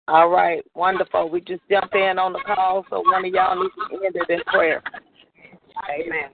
[0.09, 0.63] All right.
[0.75, 1.31] Wonderful.
[1.31, 4.31] We just jumped in on the call, so one of y'all needs to end it
[4.31, 4.83] in prayer.
[5.89, 6.31] Amen.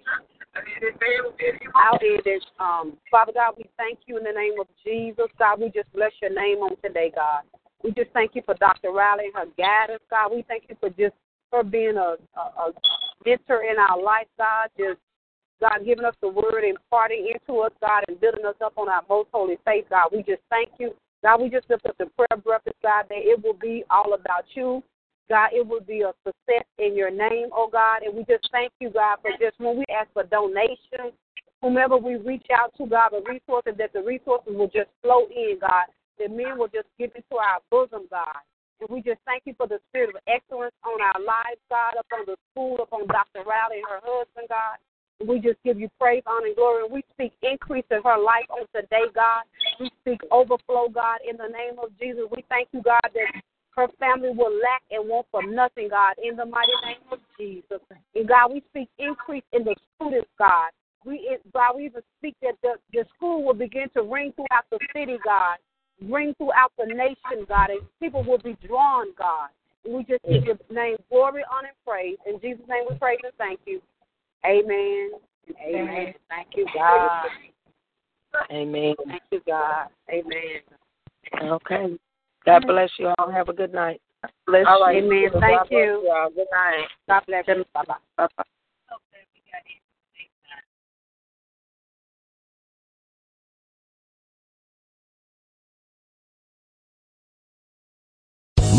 [1.74, 2.44] I'll end it.
[2.58, 5.26] Um, Father God, we thank you in the name of Jesus.
[5.38, 7.42] God, we just bless your name on today, God.
[7.82, 8.90] We just thank you for Dr.
[8.90, 10.32] Riley and her guidance, God.
[10.32, 11.14] We thank you for just
[11.52, 12.72] her being a, a, a
[13.24, 14.68] mentor in our life, God.
[14.78, 14.98] Just
[15.60, 18.88] God giving us the word, and imparting into us, God, and building us up on
[18.88, 20.08] our most holy faith, God.
[20.12, 20.92] We just thank you.
[21.22, 24.44] God, we just lift up the prayer breakfast, God, that it will be all about
[24.54, 24.82] you.
[25.28, 28.02] God, it will be a success in your name, oh God.
[28.02, 31.12] And we just thank you, God, for just when we ask for donations,
[31.60, 35.58] whomever we reach out to, God, the resources, that the resources will just flow in,
[35.60, 35.84] God.
[36.20, 38.44] That men will just give into our bosom, God.
[38.80, 42.06] And we just thank you for the spirit of excellence on our lives, God, up
[42.12, 43.44] on the school, up on Dr.
[43.44, 44.76] Riley and her husband, God.
[45.20, 46.84] And we just give you praise, honor, and glory.
[46.84, 49.44] And we speak increase in her life on today, God.
[49.78, 52.24] We speak overflow, God, in the name of Jesus.
[52.32, 53.28] We thank you, God, that
[53.76, 57.84] her family will lack and want for nothing, God, in the mighty name of Jesus.
[58.14, 60.72] And God, we speak increase in the students, God.
[61.04, 64.78] We, God, we even speak that the, the school will begin to ring throughout the
[64.92, 65.56] city, God,
[66.08, 69.48] ring throughout the nation, God, and people will be drawn, God.
[69.84, 72.16] And we just give your name glory, honor, and praise.
[72.26, 73.80] In Jesus' name we praise and thank you.
[74.44, 75.10] Amen.
[75.62, 76.14] Amen.
[76.28, 77.28] Thank you, God.
[78.50, 78.94] Amen.
[79.08, 79.88] Thank you, God.
[80.10, 80.60] Amen.
[81.42, 81.98] Okay.
[82.44, 83.30] God bless you all.
[83.30, 84.00] Have a good night.
[84.46, 84.96] Bless All right.
[84.96, 85.04] you.
[85.04, 85.30] Amen.
[85.32, 86.02] God Thank bless you.
[86.04, 86.30] y'all.
[86.30, 86.86] Good night.
[87.08, 87.64] God bless you.
[87.74, 87.94] Bye-bye.
[88.16, 88.44] Bye-bye.